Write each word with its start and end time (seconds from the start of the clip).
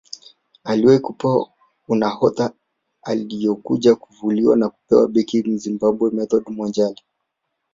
Amewahi 0.63 0.99
kupewa 0.99 1.49
unahodha 1.87 2.51
aliokuja 3.03 3.95
kuvuliwa 3.95 4.57
na 4.57 4.69
kupewa 4.69 5.07
beki 5.07 5.43
Mzimbabwe 5.43 6.11
Method 6.11 6.43
Mwanjale 6.49 7.01